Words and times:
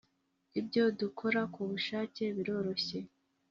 ibyo 0.59 0.83
dukora 0.99 1.41
kubushake 1.53 2.23
biroroshye. 2.35 2.97